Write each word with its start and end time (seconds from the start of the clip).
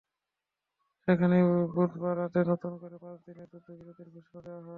সেখানেই 1.07 1.43
বুধবার 1.73 2.15
রাতে 2.17 2.39
নতুন 2.51 2.73
করে 2.81 2.95
পাঁচ 3.03 3.17
দিনের 3.25 3.47
যুদ্ধবিরতির 3.53 4.09
ঘোষণা 4.15 4.39
দেওয়া 4.45 4.57
হয়। 4.57 4.69